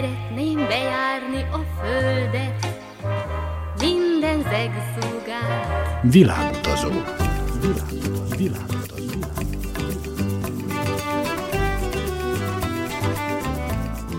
Szeretném 0.00 0.56
bejárni 0.56 1.42
a 1.52 1.80
földet, 1.80 2.66
minden 3.80 4.42
zegszúgát. 4.42 6.02
Világutazó. 6.02 6.88
Világutazó. 7.60 8.36
Világutazó. 8.36 9.18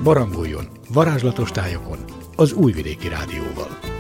Barangoljon 0.04 0.68
varázslatos 0.90 1.52
tájokon 1.52 1.98
az 2.36 2.54
Újvidéki 2.54 3.08
Rádióval. 3.08 3.91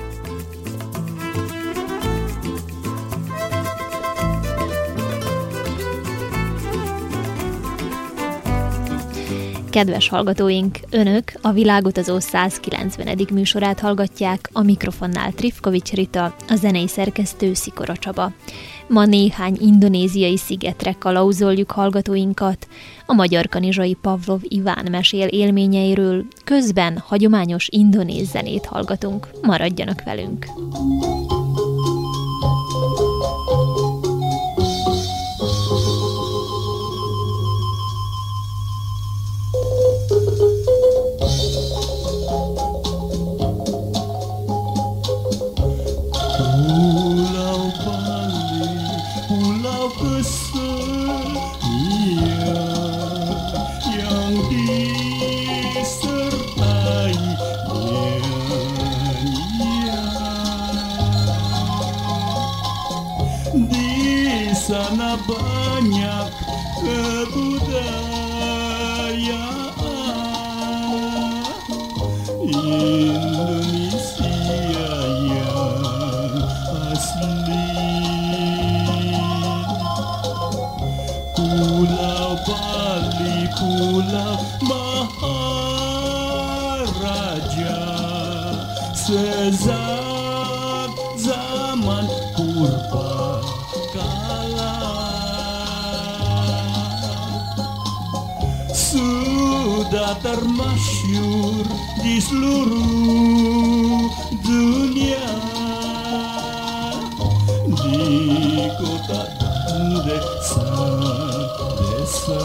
Kedves 9.71 10.09
hallgatóink, 10.09 10.79
Önök 10.89 11.33
a 11.41 11.51
Világutazó 11.51 12.19
190. 12.19 13.27
műsorát 13.33 13.79
hallgatják, 13.79 14.49
a 14.53 14.61
mikrofonnál 14.61 15.31
Trifkovics 15.31 15.91
Rita, 15.91 16.35
a 16.47 16.55
zenei 16.55 16.87
szerkesztő 16.87 17.53
Szikora 17.53 17.95
Csaba. 17.95 18.31
Ma 18.87 19.05
néhány 19.05 19.57
indonéziai 19.59 20.37
szigetre 20.37 20.95
kalauzoljuk 20.99 21.71
hallgatóinkat, 21.71 22.67
a 23.05 23.13
magyar 23.13 23.47
kanizsai 23.49 23.97
Pavlov 24.01 24.39
Iván 24.43 24.87
mesél 24.91 25.27
élményeiről, 25.27 26.25
közben 26.43 26.97
hagyományos 26.97 27.67
indonéz 27.69 28.29
zenét 28.29 28.65
hallgatunk. 28.65 29.27
Maradjanak 29.41 30.03
velünk! 30.03 30.45
Termasyur 100.21 101.65
di 102.05 102.21
seluruh 102.21 104.05
dunia 104.45 105.29
di 107.65 108.05
kota 108.77 109.21
desa 110.05 110.69
desa! 111.81 112.43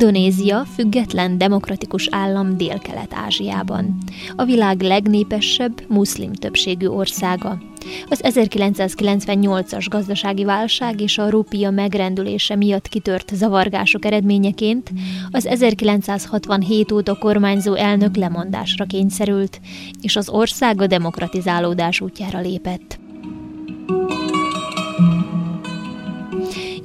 Indonézia 0.00 0.64
független 0.74 1.38
demokratikus 1.38 2.08
állam 2.10 2.56
Dél-Kelet-Ázsiában. 2.56 3.98
A 4.36 4.44
világ 4.44 4.80
legnépesebb, 4.80 5.82
muszlim 5.88 6.32
többségű 6.32 6.86
országa. 6.86 7.62
Az 8.08 8.20
1998-as 8.22 9.86
gazdasági 9.90 10.44
válság 10.44 11.00
és 11.00 11.18
a 11.18 11.28
rupia 11.28 11.70
megrendülése 11.70 12.56
miatt 12.56 12.88
kitört 12.88 13.30
zavargások 13.34 14.04
eredményeként 14.04 14.90
az 15.30 15.46
1967 15.46 16.92
óta 16.92 17.18
kormányzó 17.18 17.74
elnök 17.74 18.16
lemondásra 18.16 18.84
kényszerült, 18.84 19.60
és 20.00 20.16
az 20.16 20.28
ország 20.28 20.80
a 20.80 20.86
demokratizálódás 20.86 22.00
útjára 22.00 22.40
lépett. 22.40 22.99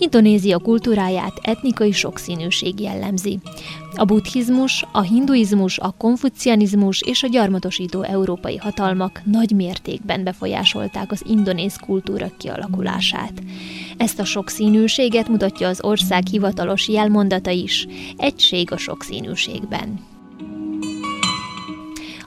Indonézia 0.05 0.57
kultúráját 0.57 1.39
etnikai 1.41 1.91
sokszínűség 1.91 2.79
jellemzi. 2.79 3.39
A 3.95 4.05
buddhizmus, 4.05 4.85
a 4.91 5.01
hinduizmus, 5.01 5.77
a 5.79 5.95
konfucianizmus 5.97 7.01
és 7.01 7.23
a 7.23 7.27
gyarmatosító 7.27 8.01
európai 8.01 8.57
hatalmak 8.57 9.21
nagy 9.23 9.51
mértékben 9.51 10.23
befolyásolták 10.23 11.11
az 11.11 11.23
indonéz 11.27 11.75
kultúra 11.75 12.27
kialakulását. 12.37 13.33
Ezt 13.97 14.19
a 14.19 14.25
sokszínűséget 14.25 15.27
mutatja 15.27 15.67
az 15.67 15.83
ország 15.83 16.27
hivatalos 16.27 16.87
jelmondata 16.87 17.49
is, 17.49 17.87
egység 18.17 18.71
a 18.71 18.77
sokszínűségben 18.77 19.99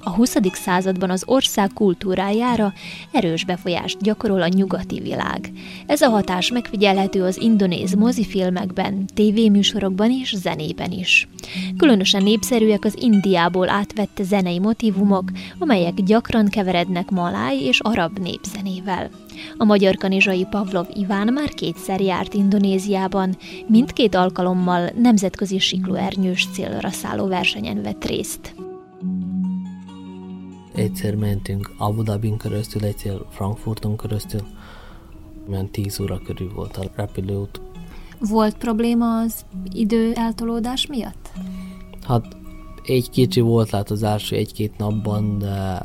a 0.02 0.10
20. 0.10 0.36
században 0.52 1.10
az 1.10 1.22
ország 1.26 1.70
kultúrájára 1.72 2.72
erős 3.10 3.44
befolyást 3.44 4.02
gyakorol 4.02 4.42
a 4.42 4.48
nyugati 4.48 5.00
világ. 5.00 5.52
Ez 5.86 6.00
a 6.00 6.08
hatás 6.08 6.50
megfigyelhető 6.50 7.22
az 7.22 7.40
indonéz 7.40 7.94
mozifilmekben, 7.94 9.06
tévéműsorokban 9.14 10.10
és 10.10 10.34
zenében 10.36 10.90
is. 10.90 11.28
Különösen 11.76 12.22
népszerűek 12.22 12.84
az 12.84 12.96
Indiából 13.00 13.68
átvett 13.68 14.20
zenei 14.22 14.58
motivumok, 14.58 15.30
amelyek 15.58 15.94
gyakran 15.94 16.48
keverednek 16.48 17.10
maláj 17.10 17.56
és 17.56 17.80
arab 17.80 18.18
népzenével. 18.18 19.10
A 19.56 19.64
magyar 19.64 19.96
kanizsai 19.96 20.46
Pavlov 20.50 20.86
Iván 20.92 21.32
már 21.32 21.48
kétszer 21.48 22.00
járt 22.00 22.34
Indonéziában, 22.34 23.36
mindkét 23.66 24.14
alkalommal 24.14 24.90
nemzetközi 25.00 25.58
siklóernyős 25.58 26.46
célra 26.52 26.90
szálló 26.90 27.26
versenyen 27.26 27.82
vett 27.82 28.04
részt 28.04 28.57
egyszer 30.78 31.14
mentünk 31.14 31.70
Abu 31.76 32.02
Dhabin 32.02 32.38
keresztül, 32.38 32.84
egyszer 32.84 33.18
Frankfurton 33.30 33.96
keresztül, 33.96 34.40
mert 35.48 35.70
10 35.70 36.00
óra 36.00 36.18
körül 36.18 36.52
volt 36.54 36.76
a 36.76 36.90
repülőút. 36.96 37.60
Volt 38.20 38.56
probléma 38.56 39.18
az 39.18 39.44
idő 39.72 40.12
eltolódás 40.14 40.86
miatt? 40.86 41.30
Hát 42.02 42.36
egy 42.84 43.10
kicsi 43.10 43.40
volt 43.40 43.70
lát 43.70 43.90
az 43.90 44.02
első 44.02 44.36
egy-két 44.36 44.76
napban, 44.76 45.38
de 45.38 45.82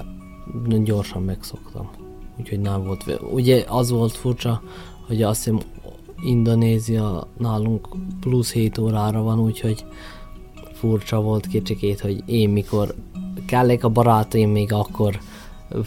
gyorsan 0.84 1.24
megszoktam. 1.24 1.90
Úgyhogy 2.40 2.60
nem 2.60 2.84
volt. 2.84 3.20
Ugye 3.32 3.64
az 3.68 3.90
volt 3.90 4.12
furcsa, 4.12 4.62
hogy 5.08 5.22
azt 5.22 5.44
hiszem 5.44 5.60
Indonézia 6.24 7.28
nálunk 7.38 7.88
plusz 8.20 8.52
7 8.52 8.78
órára 8.78 9.22
van, 9.22 9.40
úgyhogy 9.40 9.86
furcsa 10.74 11.22
volt 11.22 11.48
kicsikét, 11.48 12.00
hogy 12.00 12.24
én 12.26 12.50
mikor 12.50 12.96
kellék 13.46 13.84
a 13.84 13.90
barátaim 13.90 14.50
még 14.50 14.74
akkor 14.74 15.20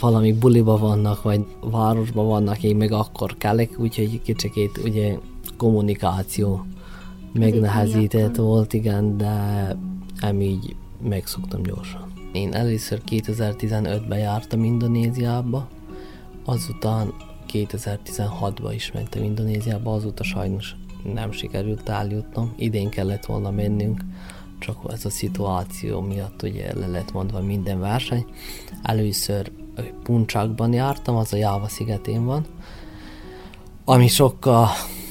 valami 0.00 0.32
buliba 0.32 0.78
vannak, 0.78 1.22
vagy 1.22 1.44
városban 1.60 2.26
vannak, 2.26 2.62
én 2.62 2.76
még 2.76 2.92
akkor 2.92 3.36
kellék, 3.36 3.78
úgyhogy 3.78 4.22
kicsikét 4.22 4.80
ugye 4.84 5.18
kommunikáció 5.56 6.66
megnehezített 7.32 8.36
volt, 8.36 8.72
igen, 8.72 9.16
de 9.16 9.76
így 10.40 10.76
megszoktam 11.02 11.62
gyorsan. 11.62 12.12
Én 12.32 12.54
először 12.54 13.00
2015-ben 13.10 14.18
jártam 14.18 14.64
Indonéziába, 14.64 15.68
azután 16.44 17.12
2016-ban 17.52 18.72
is 18.74 18.92
mentem 18.92 19.22
Indonéziába, 19.22 19.94
azóta 19.94 20.24
sajnos 20.24 20.76
nem 21.14 21.32
sikerült 21.32 21.88
eljutnom, 21.88 22.52
idén 22.56 22.88
kellett 22.88 23.26
volna 23.26 23.50
mennünk, 23.50 24.00
csak 24.58 24.76
ez 24.88 25.04
a 25.04 25.10
szituáció 25.10 26.00
miatt 26.00 26.42
ugye 26.42 26.74
le 26.74 26.86
lett 26.86 27.12
mondva 27.12 27.40
minden 27.40 27.80
verseny. 27.80 28.24
Először 28.82 29.52
Puncsakban 30.02 30.72
jártam, 30.72 31.16
az 31.16 31.32
a 31.32 31.36
Jáva 31.36 31.68
szigetén 31.68 32.24
van, 32.24 32.46
ami 33.84 34.08
sokkal 34.08 34.68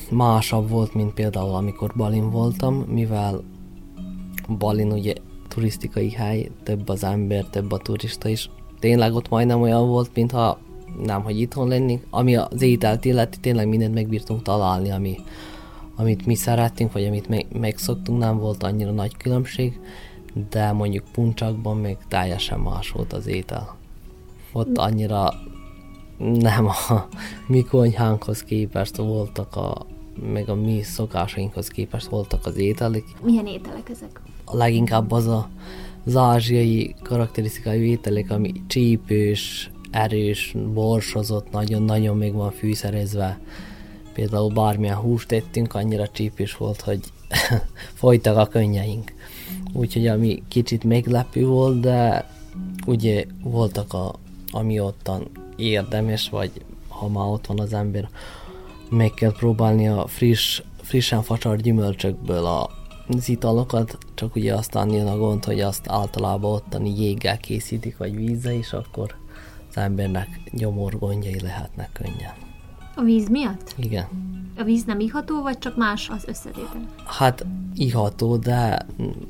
másabb 0.09 0.69
volt, 0.69 0.93
mint 0.93 1.13
például 1.13 1.53
amikor 1.53 1.93
Balin 1.95 2.29
voltam, 2.29 2.75
mivel 2.75 3.43
Balin 4.57 4.91
ugye 4.91 5.13
turisztikai 5.47 6.11
hely, 6.11 6.51
több 6.63 6.89
az 6.89 7.03
ember, 7.03 7.45
több 7.45 7.71
a 7.71 7.77
turista 7.77 8.29
is, 8.29 8.49
tényleg 8.79 9.13
ott 9.13 9.29
majdnem 9.29 9.61
olyan 9.61 9.87
volt, 9.87 10.09
mintha 10.13 10.57
nem, 11.03 11.23
hogy 11.23 11.39
itthon 11.39 11.67
lennénk. 11.67 12.05
Ami 12.09 12.35
az 12.35 12.61
ételt 12.61 13.05
illeti, 13.05 13.39
tényleg 13.39 13.67
mindent 13.67 13.93
megbírtunk 13.93 14.41
találni, 14.41 14.91
ami, 14.91 15.15
amit 15.95 16.25
mi 16.25 16.35
szerettünk, 16.35 16.91
vagy 16.91 17.05
amit 17.05 17.29
me- 17.29 17.59
megszoktunk, 17.59 18.19
nem 18.19 18.37
volt 18.37 18.63
annyira 18.63 18.91
nagy 18.91 19.17
különbség, 19.17 19.79
de 20.49 20.71
mondjuk 20.71 21.03
puncsakban 21.11 21.77
még 21.77 21.97
teljesen 22.07 22.59
más 22.59 22.89
volt 22.89 23.13
az 23.13 23.27
étel. 23.27 23.75
Ott 24.51 24.77
annyira 24.77 25.33
nem 26.17 26.65
a 26.65 26.75
mi 27.47 27.63
konyhánkhoz 27.63 28.43
képest 28.43 28.95
voltak 28.95 29.55
a, 29.55 29.85
meg 30.33 30.49
a 30.49 30.55
mi 30.55 30.81
szokásainkhoz 30.81 31.67
képest 31.67 32.07
voltak 32.07 32.45
az 32.45 32.57
ételek. 32.57 33.03
Milyen 33.23 33.45
ételek 33.45 33.89
ezek? 33.89 34.21
A 34.45 34.55
leginkább 34.55 35.11
az 35.11 35.27
a, 35.27 35.49
az 36.05 36.15
ázsiai 36.15 36.95
karakterisztikai 37.03 37.89
ételek, 37.89 38.31
ami 38.31 38.51
csípős, 38.67 39.71
erős, 39.91 40.55
borsozott, 40.73 41.51
nagyon-nagyon 41.51 42.17
még 42.17 42.33
van 42.33 42.51
fűszerezve. 42.51 43.39
Például 44.15 44.49
bármilyen 44.49 44.95
húst 44.95 45.27
tettünk, 45.27 45.73
annyira 45.73 46.07
csípős 46.07 46.57
volt, 46.57 46.81
hogy 46.81 46.99
folytak 48.01 48.37
a 48.37 48.47
könnyeink. 48.47 49.13
Úgyhogy 49.73 50.07
ami 50.07 50.43
kicsit 50.47 50.83
meglepő 50.83 51.45
volt, 51.45 51.79
de 51.79 52.29
ugye 52.85 53.25
voltak 53.43 53.93
a, 53.93 54.15
ami 54.51 54.79
ottan 54.79 55.27
érdemes, 55.55 56.29
vagy 56.29 56.51
ha 56.87 57.07
már 57.07 57.27
ott 57.27 57.45
van 57.45 57.59
az 57.59 57.73
ember, 57.73 58.09
meg 58.89 59.09
kell 59.09 59.31
próbálni 59.31 59.87
a 59.87 60.07
friss, 60.07 60.61
frissen 60.81 61.21
facsart 61.21 61.61
gyümölcsökből 61.61 62.45
a 62.45 62.69
az 63.07 63.29
italokat, 63.29 63.97
csak 64.13 64.35
ugye 64.35 64.53
aztán 64.53 64.89
jön 64.89 65.07
a 65.07 65.17
gond, 65.17 65.45
hogy 65.45 65.59
azt 65.61 65.87
általában 65.87 66.51
ottani 66.51 67.01
jéggel 67.01 67.37
készítik, 67.37 67.97
vagy 67.97 68.15
vízzel, 68.15 68.53
és 68.53 68.73
akkor 68.73 69.15
az 69.69 69.77
embernek 69.77 70.41
nyomorgondjai 70.51 71.39
lehetnek 71.39 71.89
könnyen. 71.93 72.44
A 72.95 73.01
víz 73.01 73.29
miatt? 73.29 73.75
Igen. 73.77 74.07
A 74.57 74.63
víz 74.63 74.83
nem 74.83 74.99
iható, 74.99 75.41
vagy 75.41 75.57
csak 75.57 75.77
más 75.77 76.09
az 76.09 76.23
összetétel? 76.27 76.85
Hát 77.05 77.45
iható, 77.73 78.37
de 78.37 78.85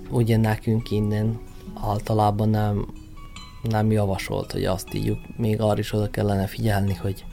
ugye 0.09 0.37
nekünk 0.37 0.91
innen 0.91 1.39
általában 1.81 2.49
nem, 2.49 2.87
nem 3.61 3.91
javasolt, 3.91 4.51
hogy 4.51 4.65
azt 4.65 4.93
ígyjuk. 4.93 5.19
Még 5.37 5.61
arra 5.61 5.79
is 5.79 5.93
oda 5.93 6.09
kellene 6.09 6.47
figyelni, 6.47 6.93
hogy, 6.93 7.25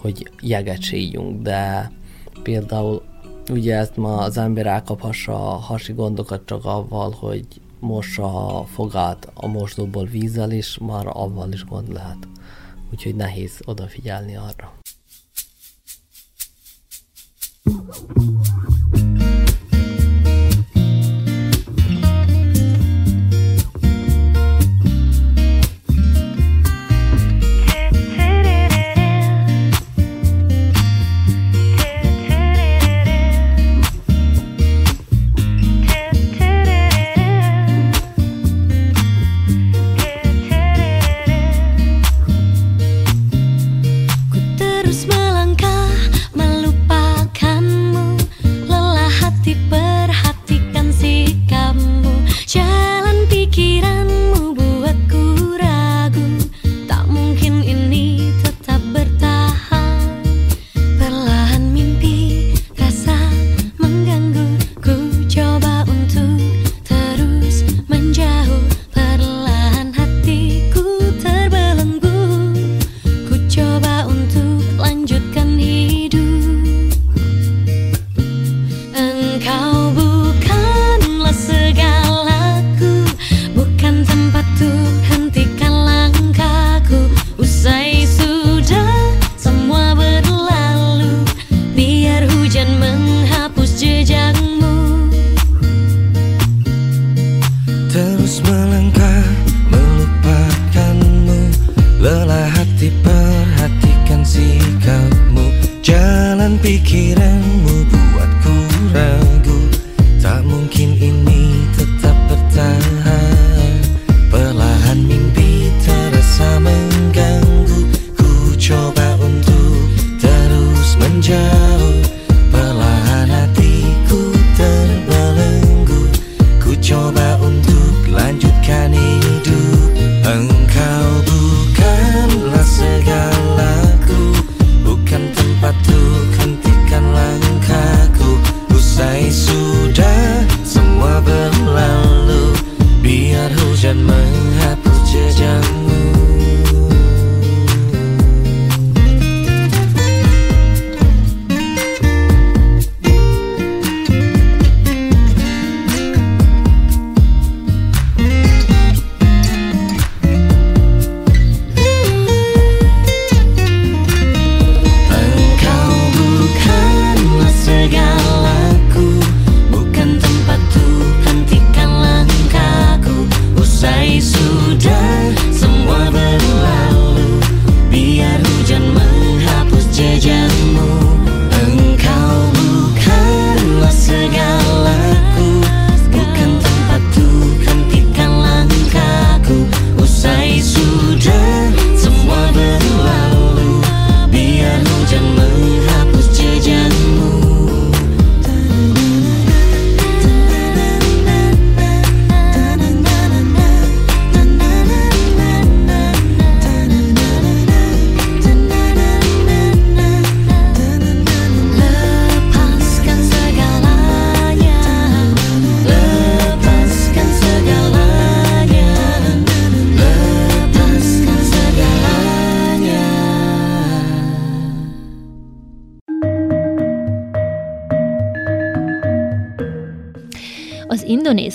hogy 0.00 0.30
jeget 0.40 0.82
se 0.82 0.96
ígyunk, 0.96 1.42
de 1.42 1.92
például 2.42 3.02
ugye 3.50 3.76
ezt 3.76 3.96
ma 3.96 4.16
az 4.16 4.36
ember 4.36 4.66
elkaphassa 4.66 5.52
a 5.52 5.56
hasi 5.56 5.92
gondokat 5.92 6.46
csak 6.46 6.64
avval, 6.64 7.10
hogy 7.10 7.46
mossa 7.80 8.58
a 8.58 8.64
fogát 8.64 9.30
a 9.34 9.46
mosdóból 9.46 10.04
vízzel, 10.04 10.50
és 10.50 10.78
már 10.78 11.06
avval 11.06 11.52
is 11.52 11.64
gond 11.64 11.92
lehet. 11.92 12.28
Úgyhogy 12.90 13.14
nehéz 13.14 13.60
odafigyelni 13.64 14.36
arra. 14.36 14.72
Thank 17.94 18.18
you. 18.18 18.33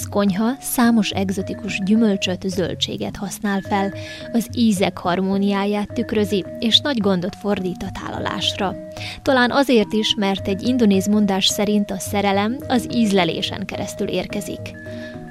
Konyha 0.09 0.51
számos 0.59 1.09
egzotikus 1.09 1.79
gyümölcsöt, 1.85 2.49
zöldséget 2.49 3.15
használ 3.15 3.61
fel, 3.61 3.93
az 4.31 4.47
ízek 4.53 4.97
harmóniáját 4.97 5.93
tükrözi, 5.93 6.45
és 6.59 6.79
nagy 6.79 6.97
gondot 6.97 7.35
fordít 7.35 7.83
a 7.83 7.99
tálalásra. 8.03 8.75
Talán 9.21 9.51
azért 9.51 9.93
is, 9.93 10.15
mert 10.17 10.47
egy 10.47 10.61
indonéz 10.61 11.07
mondás 11.07 11.47
szerint 11.47 11.91
a 11.91 11.99
szerelem 11.99 12.57
az 12.67 12.87
ízlelésen 12.93 13.65
keresztül 13.65 14.07
érkezik. 14.07 14.59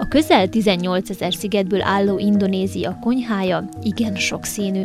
A 0.00 0.08
közel 0.08 0.48
18 0.48 1.10
ezer 1.10 1.34
szigetből 1.34 1.82
álló 1.82 2.18
Indonézia 2.18 2.98
konyhája 3.00 3.68
igen 3.82 4.14
sokszínű. 4.14 4.84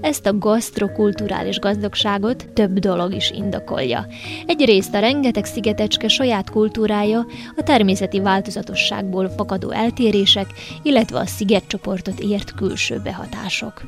Ezt 0.00 0.26
a 0.26 0.38
gasztrokulturális 0.38 1.58
gazdagságot 1.58 2.48
több 2.52 2.78
dolog 2.78 3.14
is 3.14 3.30
indokolja. 3.30 4.06
Egyrészt 4.46 4.94
a 4.94 4.98
rengeteg 4.98 5.44
szigetecske 5.44 6.08
saját 6.08 6.50
kultúrája, 6.50 7.26
a 7.56 7.62
természeti 7.62 8.20
változatosságból 8.20 9.28
fakadó 9.28 9.70
eltérések, 9.70 10.46
illetve 10.82 11.18
a 11.18 11.26
szigetcsoportot 11.26 12.20
ért 12.20 12.54
külső 12.54 13.00
behatások. 13.04 13.82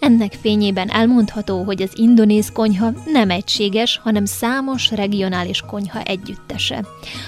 Ennek 0.00 0.32
fényében 0.40 0.90
elmondható, 0.90 1.62
hogy 1.62 1.82
az 1.82 1.90
indonéz 1.94 2.52
konyha 2.52 2.92
nem 3.12 3.30
egységes, 3.30 4.00
hanem 4.02 4.24
számos 4.24 4.90
regionális 4.90 5.60
konyha 5.60 6.02
együttese. 6.02 6.84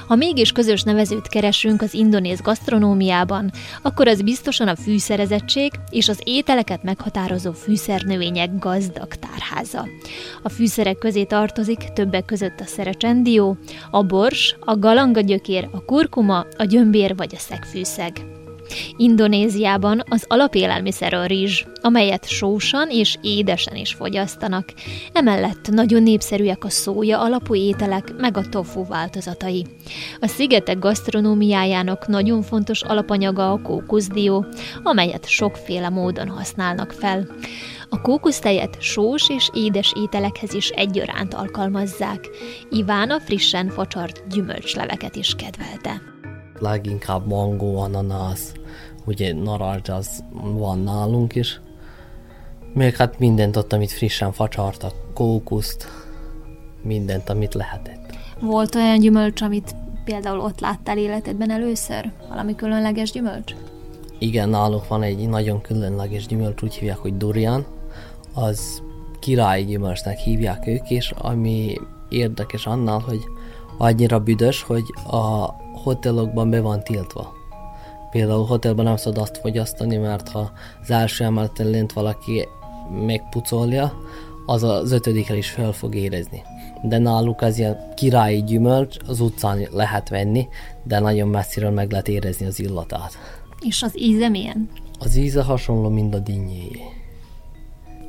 Ha 0.07 0.15
mégis 0.15 0.53
közös 0.53 0.83
nevezőt 0.83 1.29
keresünk 1.29 1.83
az 1.83 1.95
indonéz 1.95 2.41
gasztronómiában, 2.41 2.83
gasztronómiában, 2.85 3.50
akkor 3.83 4.09
az 4.09 4.23
biztosan 4.23 4.69
a 4.69 4.76
fűszerezettség 4.76 5.73
és 5.91 6.09
az 6.09 6.21
ételeket 6.25 6.83
meghatározó 6.83 7.53
fűszernövények 7.53 8.59
gazdag 8.59 9.14
tárháza. 9.14 9.87
A 10.43 10.49
fűszerek 10.49 10.99
közé 10.99 11.25
tartozik 11.25 11.79
többek 11.79 12.25
között 12.25 12.61
a 12.61 12.67
szerecsendió, 12.67 13.57
a 13.91 14.03
bors, 14.03 14.57
a 14.61 14.76
galangagyökér, 14.79 15.69
a 15.73 15.85
kurkuma, 15.85 16.47
a 16.57 16.64
gyömbér 16.64 17.17
vagy 17.17 17.35
a 17.35 17.38
szegfűszeg. 17.38 18.44
Indonéziában 18.97 20.02
az 20.09 20.25
alapélelmiszer 20.28 21.14
a 21.14 21.26
rizs, 21.26 21.64
amelyet 21.83 22.28
sósan 22.28 22.90
és 22.90 23.16
édesen 23.23 23.76
is 23.76 23.94
fogyasztanak. 23.94 24.73
Emellett 25.12 25.71
nagyon 25.71 26.02
népszerűek 26.02 26.64
a 26.64 26.71
szója 26.71 27.21
alapú 27.21 27.54
ételek, 27.54 28.12
meg 28.18 28.37
a 28.37 28.49
tofu 28.49 28.87
változatai. 28.87 29.66
A 30.21 30.26
szigetek 30.26 30.78
gasztronómiájának 30.78 32.06
nagyon 32.06 32.42
fontos 32.42 32.83
alapanyaga 32.83 33.52
a 33.52 33.61
kókuszdió, 33.62 34.47
amelyet 34.83 35.28
sokféle 35.28 35.88
módon 35.88 36.28
használnak 36.28 36.92
fel. 36.92 37.26
A 37.88 38.00
kókusztejet 38.00 38.76
sós 38.80 39.28
és 39.28 39.50
édes 39.54 39.92
ételekhez 39.97 40.54
is 40.54 40.68
egyaránt 40.68 41.35
alkalmazzák. 41.35 42.28
Iván 42.71 43.11
a 43.11 43.21
frissen 43.21 43.68
facsart 43.68 44.23
gyümölcsleveket 44.28 45.16
is 45.16 45.35
kedvelte 45.35 46.13
leginkább 46.58 47.26
mangó, 47.26 47.80
ananász, 47.80 48.52
ugye 49.04 49.34
narancs 49.34 49.88
az 49.88 50.25
van 50.32 50.78
nálunk 50.78 51.34
is. 51.34 51.61
Még 52.73 52.96
hát 52.96 53.18
mindent 53.18 53.56
ott, 53.56 53.73
amit 53.73 53.92
frissen 53.92 54.32
facsartak, 54.32 54.92
kókuszt, 55.14 55.87
mindent, 56.82 57.28
amit 57.28 57.54
lehetett. 57.54 58.16
Volt 58.40 58.75
olyan 58.75 58.99
gyümölcs, 58.99 59.42
amit 59.42 59.75
például 60.04 60.40
ott 60.40 60.61
láttál 60.61 60.99
életedben 60.99 61.50
először? 61.50 62.11
Valami 62.28 62.54
különleges 62.54 63.11
gyümölcs? 63.11 63.54
Igen, 64.18 64.49
nálunk 64.49 64.88
van 64.88 65.02
egy 65.02 65.28
nagyon 65.28 65.61
különleges 65.61 66.26
gyümölcs, 66.26 66.62
úgy 66.62 66.75
hívják, 66.75 66.96
hogy 66.96 67.16
durian. 67.16 67.66
Az 68.34 68.82
királyi 69.20 69.64
gyümölcsnek 69.64 70.18
hívják 70.18 70.66
ők 70.66 70.90
is, 70.90 71.11
ami 71.11 71.80
érdekes 72.08 72.66
annál, 72.66 72.99
hogy 72.99 73.20
annyira 73.78 74.20
büdös, 74.20 74.62
hogy 74.62 74.84
a 75.11 75.49
hotelokban 75.85 76.50
be 76.50 76.61
van 76.61 76.83
tiltva. 76.83 77.33
Például 78.11 78.47
hotelben 78.47 78.85
nem 78.85 78.97
szabad 78.97 79.23
azt 79.23 79.38
fogyasztani, 79.38 79.97
mert 79.97 80.29
ha 80.29 80.50
az 80.83 80.91
első 80.91 81.25
emeleten 81.25 81.67
lent 81.67 81.93
valaki 81.93 82.49
megpucolja, 83.07 83.93
az 84.47 84.62
az 84.62 84.93
ötödikre 84.93 85.37
is 85.37 85.50
fel 85.50 85.73
fog 85.73 85.95
érezni. 85.95 86.43
De 86.83 86.99
náluk 86.99 87.41
az 87.41 87.59
ilyen 87.59 87.93
királyi 87.97 88.43
gyümölcs, 88.43 88.97
az 89.07 89.21
utcán 89.21 89.69
lehet 89.73 90.09
venni, 90.09 90.49
de 90.83 90.99
nagyon 90.99 91.29
messziről 91.29 91.71
meg 91.71 91.91
lehet 91.91 92.09
érezni 92.09 92.47
az 92.47 92.61
illatát. 92.61 93.19
És 93.61 93.83
az 93.83 94.00
íze 94.00 94.29
milyen? 94.29 94.69
Az 94.99 95.17
íze 95.17 95.43
hasonló, 95.43 95.88
mint 95.88 96.14
a 96.14 96.19
dinnyéjé. 96.19 96.83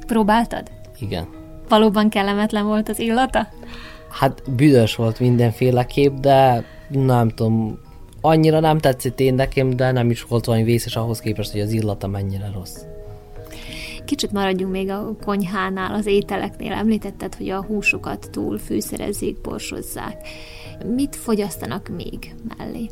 Próbáltad? 0.08 0.72
Igen. 1.00 1.28
Valóban 1.70 2.10
kellemetlen 2.10 2.66
volt 2.66 2.90
az 2.90 3.00
illata? 3.00 3.48
Hát 4.10 4.52
büdös 4.52 4.96
volt 4.96 5.20
mindenféleképp, 5.20 6.16
de 6.16 6.66
nem 6.90 7.30
tudom, 7.30 7.80
annyira 8.22 8.60
nem 8.60 8.78
tetszett 8.78 9.20
én 9.20 9.34
nekem, 9.34 9.76
de 9.76 9.92
nem 9.92 10.10
is 10.10 10.24
volt 10.24 10.48
olyan 10.48 10.64
vészes 10.64 10.96
ahhoz 10.96 11.20
képest, 11.20 11.52
hogy 11.52 11.62
az 11.62 11.72
illata 11.72 12.08
mennyire 12.08 12.52
rossz. 12.54 12.78
Kicsit 14.06 14.32
maradjunk 14.32 14.72
még 14.72 14.90
a 14.90 15.16
konyhánál, 15.26 15.94
az 15.94 16.06
ételeknél. 16.06 16.72
Említetted, 16.72 17.36
hogy 17.36 17.50
a 17.50 17.64
húsokat 17.64 18.30
túl 18.32 18.58
fűszerezzék, 18.58 19.42
borsozzák. 19.42 20.28
Mit 20.96 21.16
fogyasztanak 21.16 21.88
még 21.96 22.36
mellé? 22.58 22.90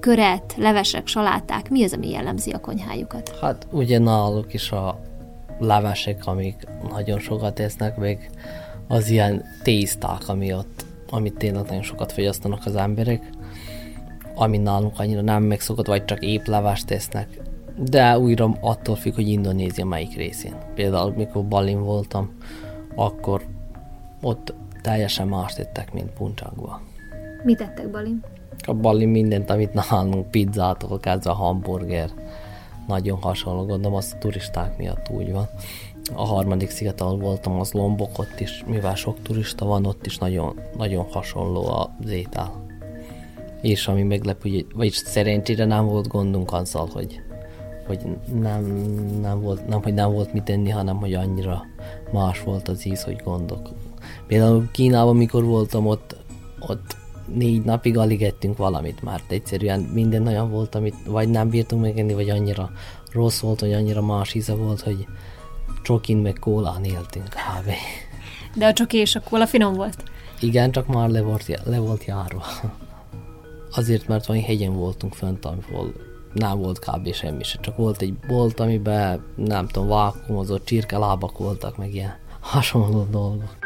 Köret, 0.00 0.54
levesek, 0.56 1.06
saláták, 1.06 1.70
mi 1.70 1.84
az, 1.84 1.92
ami 1.92 2.10
jellemzi 2.10 2.50
a 2.50 2.60
konyhájukat? 2.60 3.38
Hát 3.40 3.66
ugye 3.70 3.98
náluk 3.98 4.54
is 4.54 4.70
a 4.70 5.00
levesek, 5.58 6.26
amik 6.26 6.54
nagyon 6.92 7.18
sokat 7.18 7.60
esznek, 7.60 7.96
még 7.96 8.30
az 8.88 9.08
ilyen 9.08 9.44
tészták, 9.62 10.28
ami 10.28 10.52
ott 10.54 10.84
amit 11.12 11.36
tényleg 11.36 11.64
nagyon 11.64 11.82
sokat 11.82 12.12
fogyasztanak 12.12 12.60
az 12.64 12.76
emberek, 12.76 13.30
ami 14.34 14.58
nálunk 14.58 14.98
annyira 14.98 15.20
nem 15.20 15.42
megszokott, 15.42 15.86
vagy 15.86 16.04
csak 16.04 16.24
épp 16.24 16.46
levást 16.46 16.86
tesznek. 16.86 17.40
De 17.76 18.18
újra 18.18 18.56
attól 18.60 18.96
függ, 18.96 19.14
hogy 19.14 19.28
Indonézia 19.28 19.84
melyik 19.84 20.16
részén. 20.16 20.54
Például, 20.74 21.12
mikor 21.16 21.44
Balin 21.44 21.82
voltam, 21.82 22.30
akkor 22.94 23.42
ott 24.22 24.54
teljesen 24.82 25.28
más 25.28 25.54
tettek, 25.54 25.92
mint 25.92 26.10
Puncsangba. 26.10 26.80
Mit 27.42 27.58
tettek 27.58 27.90
Balin? 27.90 28.24
A 28.66 28.74
Balin 28.74 29.08
mindent, 29.08 29.50
amit 29.50 29.88
nálunk, 29.90 30.30
pizzától 30.30 31.00
kezdve 31.00 31.30
a 31.30 31.34
hamburger, 31.34 32.10
nagyon 32.86 33.18
hasonló, 33.20 33.64
gondolom, 33.64 33.96
az 33.96 34.16
turisták 34.18 34.78
miatt 34.78 35.10
úgy 35.10 35.32
van 35.32 35.48
a 36.14 36.24
harmadik 36.24 36.70
sziget, 36.70 37.00
ahol 37.00 37.18
voltam, 37.18 37.60
az 37.60 37.72
Lombok, 37.72 38.18
ott 38.18 38.40
is, 38.40 38.64
mivel 38.66 38.94
sok 38.94 39.22
turista 39.22 39.64
van, 39.64 39.86
ott 39.86 40.06
is 40.06 40.18
nagyon, 40.18 40.60
nagyon 40.76 41.04
hasonló 41.10 41.66
az 41.66 42.10
étel. 42.10 42.64
És 43.60 43.88
ami 43.88 44.02
meglepő, 44.02 44.66
vagyis 44.74 44.96
szerencsére 44.96 45.64
nem 45.64 45.86
volt 45.86 46.08
gondunk 46.08 46.52
azzal, 46.52 46.88
hogy, 46.92 47.20
hogy 47.86 47.98
nem, 48.40 48.64
nem, 49.20 49.40
volt, 49.40 49.66
nem, 49.66 49.82
hogy 49.82 49.94
nem 49.94 50.12
volt 50.12 50.32
mit 50.32 50.50
enni, 50.50 50.70
hanem 50.70 50.96
hogy 50.96 51.14
annyira 51.14 51.62
más 52.12 52.42
volt 52.42 52.68
az 52.68 52.86
íz, 52.86 53.02
hogy 53.02 53.20
gondok. 53.24 53.68
Például 54.26 54.68
Kínában, 54.72 55.16
mikor 55.16 55.44
voltam 55.44 55.86
ott, 55.86 56.16
ott 56.60 56.96
négy 57.34 57.62
napig 57.62 57.98
alig 57.98 58.22
ettünk 58.22 58.56
valamit, 58.56 59.02
mert 59.02 59.32
egyszerűen 59.32 59.80
minden 59.80 60.26
olyan 60.26 60.50
volt, 60.50 60.74
amit 60.74 60.94
vagy 61.06 61.28
nem 61.28 61.48
bírtunk 61.48 61.82
megenni, 61.82 62.14
vagy 62.14 62.30
annyira 62.30 62.70
rossz 63.12 63.40
volt, 63.40 63.60
vagy 63.60 63.72
annyira 63.72 64.02
más 64.02 64.34
íze 64.34 64.54
volt, 64.54 64.80
hogy, 64.80 65.06
csokin 65.82 66.16
meg 66.16 66.36
kólán 66.40 66.84
éltünk 66.84 67.28
kb. 67.28 67.70
De 68.54 68.66
a 68.66 68.72
csoki 68.72 68.96
és 68.96 69.14
a 69.14 69.20
kóla 69.20 69.46
finom 69.46 69.74
volt? 69.74 70.02
Igen, 70.40 70.70
csak 70.70 70.86
már 70.86 71.08
le 71.08 71.22
volt, 71.22 71.60
le 71.64 71.78
volt 71.78 72.04
járva. 72.04 72.44
Azért, 73.74 74.08
mert 74.08 74.26
van 74.26 74.40
hegyen 74.40 74.72
voltunk 74.72 75.14
fönt, 75.14 75.44
ahol 75.44 75.92
nem 76.32 76.58
volt 76.58 76.78
kb. 76.78 77.12
semmi 77.14 77.42
se. 77.42 77.58
Csak 77.60 77.76
volt 77.76 78.02
egy 78.02 78.14
bolt, 78.14 78.60
amiben 78.60 79.24
nem 79.36 79.66
tudom, 79.66 79.88
vákumozott 79.88 80.64
csirkelábak 80.64 81.38
voltak, 81.38 81.76
meg 81.76 81.94
ilyen 81.94 82.18
hasonló 82.40 83.06
dolgok. 83.10 83.61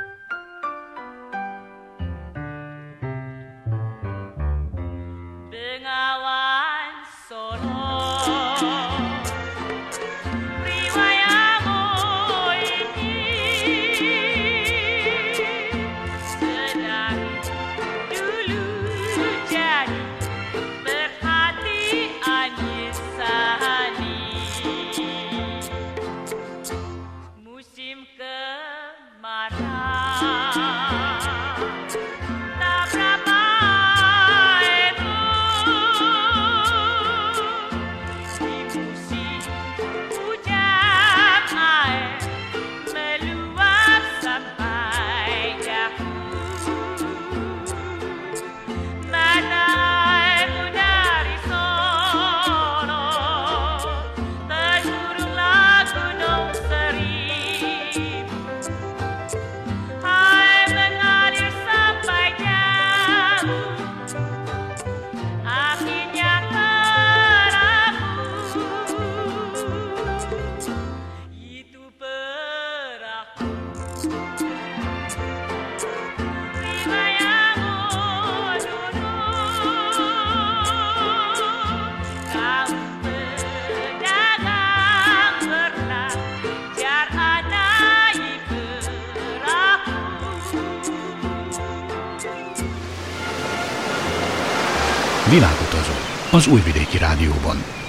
Az 96.36 96.46
Újvidéki 96.46 96.98
Rádióban. 96.98 97.85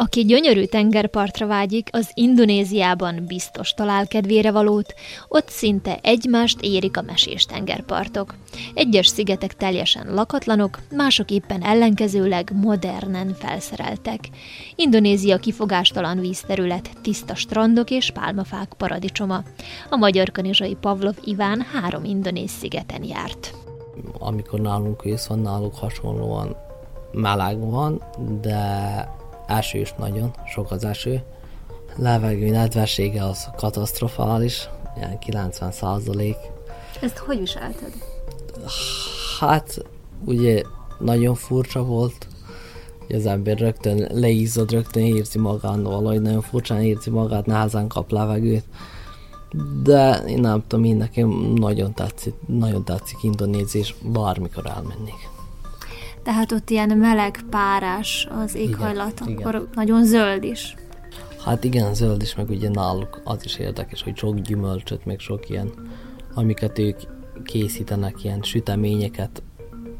Aki 0.00 0.24
gyönyörű 0.24 0.64
tengerpartra 0.64 1.46
vágyik, 1.46 1.88
az 1.92 2.10
Indonéziában 2.14 3.24
biztos 3.26 3.74
talál 3.74 4.06
kedvére 4.06 4.50
valót, 4.50 4.94
ott 5.28 5.48
szinte 5.48 5.98
egymást 6.02 6.60
érik 6.60 6.96
a 6.96 7.02
mesés 7.02 7.44
tengerpartok. 7.44 8.34
Egyes 8.74 9.06
szigetek 9.06 9.56
teljesen 9.56 10.14
lakatlanok, 10.14 10.78
mások 10.96 11.30
éppen 11.30 11.62
ellenkezőleg 11.62 12.52
modernen 12.54 13.34
felszereltek. 13.34 14.20
Indonézia 14.76 15.38
kifogástalan 15.38 16.20
vízterület, 16.20 16.90
tiszta 17.02 17.34
strandok 17.34 17.90
és 17.90 18.10
pálmafák 18.10 18.72
paradicsoma. 18.76 19.42
A 19.90 19.96
magyar 19.96 20.30
kanizsai 20.30 20.76
Pavlov 20.80 21.16
Iván 21.24 21.66
három 21.72 22.04
indonéz 22.04 22.50
szigeten 22.50 23.04
járt. 23.04 23.54
Amikor 24.18 24.60
nálunk 24.60 25.04
ősz 25.04 25.26
van, 25.26 25.38
náluk 25.38 25.74
hasonlóan 25.74 26.56
meleg 27.12 27.70
van, 27.70 28.02
de 28.40 29.18
Eső 29.50 29.78
is 29.78 29.94
nagyon, 29.98 30.34
sok 30.46 30.70
az 30.70 30.84
eső. 30.84 31.22
Levegő 31.96 32.50
nedvessége 32.50 33.24
az 33.24 33.48
katasztrofális, 33.56 34.68
ilyen 34.96 35.18
90 35.18 35.72
százalék. 35.72 36.36
Ezt 37.00 37.18
hogy 37.18 37.38
viselted? 37.38 37.92
Hát, 39.40 39.84
ugye 40.24 40.62
nagyon 40.98 41.34
furcsa 41.34 41.84
volt, 41.84 42.26
az 43.08 43.26
ember 43.26 43.58
rögtön 43.58 44.08
leízod, 44.12 44.70
rögtön 44.70 45.02
érzi 45.02 45.38
magán, 45.38 45.82
valahogy 45.82 46.22
nagyon 46.22 46.40
furcsán 46.40 46.82
érzi 46.82 47.10
magát, 47.10 47.46
nehezen 47.46 47.88
kap 47.88 48.10
levegőt. 48.10 48.64
De 49.82 50.22
én 50.26 50.40
nem 50.40 50.64
tudom, 50.66 50.84
én 50.84 50.96
nekem 50.96 51.28
nagyon 51.54 51.94
tetszik, 51.94 52.34
nagyon 52.46 52.84
tetszik 52.84 53.22
Indonézia, 53.22 53.80
és 53.80 53.94
bármikor 54.02 54.66
elmennék 54.66 55.29
tehát 56.22 56.52
ott 56.52 56.70
ilyen 56.70 56.98
meleg, 56.98 57.38
párás 57.50 58.28
az 58.42 58.54
éghajlat, 58.54 59.20
igen, 59.20 59.36
akkor 59.36 59.54
igen. 59.54 59.68
nagyon 59.74 60.04
zöld 60.04 60.44
is. 60.44 60.74
Hát 61.44 61.64
igen, 61.64 61.94
zöld 61.94 62.22
is, 62.22 62.34
meg 62.34 62.48
ugye 62.50 62.68
náluk 62.68 63.20
az 63.24 63.44
is 63.44 63.56
érdekes, 63.56 64.02
hogy 64.02 64.16
sok 64.16 64.38
gyümölcsöt, 64.38 65.04
meg 65.04 65.18
sok 65.18 65.48
ilyen, 65.48 65.70
amiket 66.34 66.78
ők 66.78 66.98
készítenek, 67.44 68.24
ilyen 68.24 68.42
süteményeket 68.42 69.42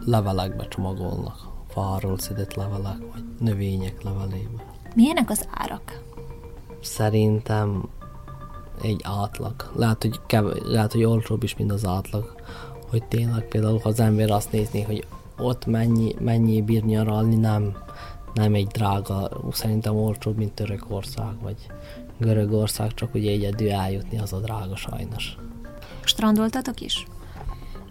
levelekbe 0.05 0.69
csomagolnak. 0.69 1.37
Fáról 1.69 2.19
szedett 2.19 2.55
levelek, 2.55 2.99
vagy 3.13 3.25
növények 3.39 4.03
levelébe. 4.03 4.65
Milyenek 4.95 5.31
az 5.31 5.49
árak? 5.51 6.03
Szerintem 6.81 7.89
egy 8.83 9.01
átlag. 9.03 9.71
Lehet, 9.75 10.03
hogy, 10.03 10.21
kev- 10.27 10.63
lehet, 10.65 10.93
hogy 10.93 11.05
olcsóbb 11.05 11.43
is, 11.43 11.57
mint 11.57 11.73
az 11.73 11.87
átlag. 11.87 12.35
Hogy 12.91 13.05
tényleg 13.05 13.49
például, 13.49 13.79
ha 13.79 13.89
az 13.89 14.01
ember 14.01 14.31
azt 14.31 14.53
nézni, 14.53 14.83
hogy 14.83 15.07
ott 15.43 15.67
mennyi, 15.67 16.15
mennyi 16.21 16.63
bír 16.63 16.85
nyaralni, 16.85 17.37
nem, 17.37 17.77
nem 18.35 18.55
egy 18.55 18.67
drága, 18.67 19.31
szerintem 19.53 19.97
olcsóbb, 19.97 20.37
mint 20.37 20.53
Törökország, 20.53 21.41
vagy 21.43 21.57
Görögország, 22.19 22.95
csak 22.95 23.15
ugye 23.15 23.31
egyedül 23.31 23.71
eljutni 23.71 24.19
az 24.19 24.33
a 24.33 24.39
drága 24.39 24.77
sajnos. 24.77 25.37
Strandoltatok 26.05 26.81
is? 26.81 27.07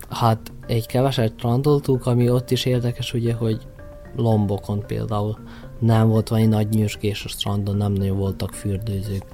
Hát 0.09 0.51
egy 0.67 0.85
keveset 0.85 1.33
strandoltuk, 1.37 2.05
ami 2.05 2.29
ott 2.29 2.51
is 2.51 2.65
érdekes, 2.65 3.13
ugye, 3.13 3.33
hogy 3.33 3.67
Lombokon 4.15 4.83
például 4.87 5.37
nem 5.79 6.07
volt 6.07 6.27
valami 6.27 6.47
nagy 6.47 6.69
nyüskés 6.69 7.25
a 7.25 7.27
strandon, 7.27 7.75
nem 7.75 7.91
nagyon 7.91 8.17
voltak 8.17 8.53
fürdőzők. 8.53 9.25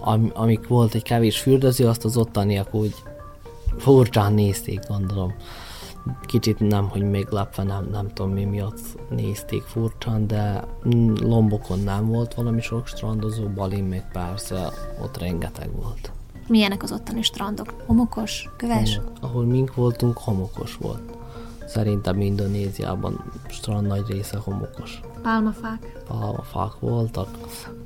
Am, 0.00 0.30
amik 0.34 0.66
volt 0.66 0.94
egy 0.94 1.02
kevés 1.02 1.38
fürdőző, 1.38 1.86
azt 1.86 2.04
az 2.04 2.16
ottaniak 2.16 2.74
úgy 2.74 2.94
furcsán 3.78 4.32
nézték, 4.32 4.80
gondolom 4.88 5.34
kicsit 6.26 6.58
nem, 6.58 6.88
hogy 6.88 7.02
még 7.02 7.26
lepve, 7.30 7.62
nem, 7.62 7.88
nem 7.90 8.08
tudom 8.08 8.32
mi 8.32 8.44
miatt 8.44 8.80
nézték 9.10 9.62
furcsán, 9.62 10.26
de 10.26 10.64
Lombokon 11.20 11.78
nem 11.78 12.06
volt 12.06 12.34
valami 12.34 12.60
sok 12.60 12.86
strandozó, 12.86 13.46
Balin 13.48 13.84
még 13.84 14.02
persze, 14.12 14.72
ott 15.02 15.18
rengeteg 15.18 15.68
volt. 15.82 16.12
Milyenek 16.48 16.82
az 16.82 16.92
ottani 16.92 17.22
strandok? 17.22 17.74
Homokos? 17.86 18.50
Köves? 18.56 18.96
Homok. 18.96 19.12
Ahol 19.20 19.44
mink 19.44 19.74
voltunk, 19.74 20.18
homokos 20.18 20.76
volt. 20.76 21.16
Szerintem 21.66 22.20
Indonéziában 22.20 23.24
strand 23.48 23.86
nagy 23.86 24.06
része 24.08 24.38
homokos. 24.38 25.00
Pálmafák? 25.22 26.02
Pálmafák 26.08 26.72
voltak, 26.80 27.28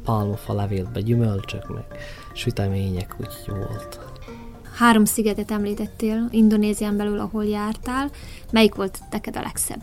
pálmafa 0.05 0.53
levélbe 0.53 1.01
gyümölcsök, 1.01 1.75
meg 1.75 1.85
sütemények, 2.33 3.17
úgy 3.21 3.35
volt. 3.47 4.06
Három 4.77 5.05
szigetet 5.05 5.51
említettél 5.51 6.29
Indonézián 6.31 6.97
belül, 6.97 7.19
ahol 7.19 7.45
jártál. 7.45 8.11
Melyik 8.53 8.75
volt 8.75 8.99
neked 9.11 9.37
a 9.37 9.41
legszebb? 9.41 9.83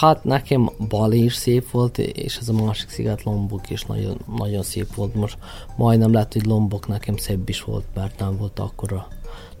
Hát 0.00 0.24
nekem 0.24 0.70
Bali 0.88 1.24
is 1.24 1.34
szép 1.34 1.70
volt, 1.70 1.98
és 1.98 2.36
ez 2.36 2.48
a 2.48 2.52
másik 2.52 2.88
sziget 2.88 3.22
Lombok 3.22 3.70
is 3.70 3.82
nagyon, 3.82 4.20
nagyon 4.36 4.62
szép 4.62 4.94
volt. 4.94 5.14
Most 5.14 5.38
majdnem 5.76 6.12
lehet, 6.12 6.32
hogy 6.32 6.46
Lombok 6.46 6.86
nekem 6.86 7.16
szebb 7.16 7.48
is 7.48 7.62
volt, 7.62 7.84
mert 7.94 8.18
nem 8.18 8.36
volt 8.36 8.58
akkora. 8.58 9.08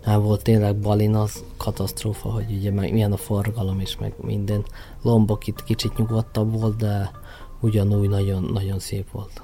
Nem 0.04 0.22
volt 0.22 0.42
tényleg 0.42 0.76
Balin 0.76 1.14
az 1.14 1.44
katasztrófa, 1.56 2.28
hogy 2.28 2.52
ugye 2.58 2.70
meg 2.70 2.92
milyen 2.92 3.12
a 3.12 3.16
forgalom 3.16 3.80
és 3.80 3.96
meg 3.98 4.12
minden. 4.20 4.64
Lombok 5.02 5.46
itt 5.46 5.64
kicsit 5.64 5.96
nyugodtabb 5.96 6.60
volt, 6.60 6.76
de 6.76 7.10
ugyanúgy 7.60 8.08
nagyon, 8.08 8.50
nagyon 8.52 8.78
szép 8.78 9.10
volt. 9.10 9.42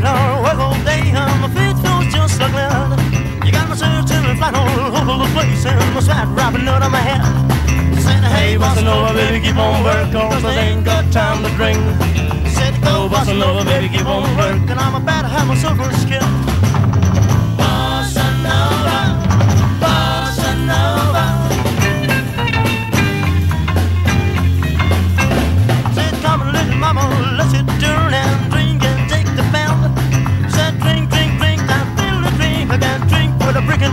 Dollar 0.00 0.42
work 0.42 0.58
all 0.58 0.74
day 0.84 1.02
and 1.12 1.40
my 1.40 1.48
feet 1.54 1.76
feels 1.82 2.06
just 2.12 2.40
like 2.40 2.52
lead. 2.52 2.98
You 3.44 3.52
got 3.52 3.68
my 3.68 3.76
shirt 3.76 4.10
and 4.10 4.38
flannel 4.38 4.66
all 4.66 5.10
over 5.10 5.24
the 5.24 5.30
place 5.34 5.64
and 5.66 5.94
my 5.94 6.00
strap 6.00 6.28
wrapping 6.36 6.66
out 6.68 6.82
on 6.82 6.92
my 6.92 6.98
head. 6.98 7.22
Said, 8.00 8.24
hey, 8.24 8.56
bossa 8.56 8.82
nova, 8.82 9.12
baby, 9.14 9.44
keep 9.44 9.56
on 9.56 9.84
working, 9.84 10.12
cause 10.12 10.44
I 10.44 10.54
ain't 10.54 10.84
got 10.84 11.10
time 11.12 11.42
to 11.44 11.50
drink. 11.56 11.78
Said, 12.56 12.74
go, 12.82 13.08
bossa 13.08 13.38
nova, 13.38 13.64
baby, 13.64 13.88
keep 13.88 14.06
on 14.06 14.22
working, 14.36 14.78
I'm 14.78 14.94
about 14.94 15.22
to 15.22 15.28
have 15.28 15.46
my 15.46 15.54
silver 15.54 15.92
skin. 15.94 16.63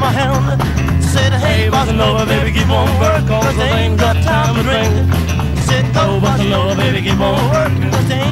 My 0.02 0.10
hand. 0.10 0.58
Said, 1.04 1.34
hey, 1.34 1.70
Bossa 1.70 2.26
baby, 2.26 2.52
keep 2.58 2.70
on 2.70 2.90
working, 3.00 3.28
cause 3.28 3.56
they 3.56 3.70
ain't 3.70 4.00
got 4.00 4.16
time 4.24 4.56
to 4.56 4.64
drink. 4.64 4.92
Said, 5.68 5.86
oh, 5.96 6.18
oh, 6.18 6.20
go, 6.20 6.26
Bossa 6.26 6.76
baby, 6.76 7.02
keep 7.06 7.20
on 7.20 7.38
working, 7.54 7.92
cause 7.92 8.08
they 8.10 8.16
ain't 8.16 8.31